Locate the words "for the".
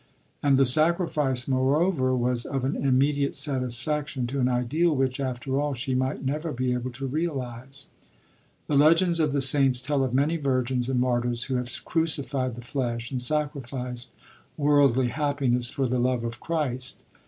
15.69-15.99